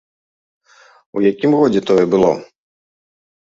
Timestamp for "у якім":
1.19-1.51